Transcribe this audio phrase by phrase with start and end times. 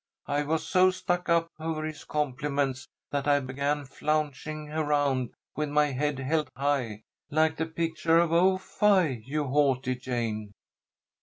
[0.25, 5.91] I was so stuck up over his compliments that I began flouncing around with my
[5.91, 9.21] head held high, like the picture of 'Oh, fie!
[9.27, 10.53] you haughty Jane.'"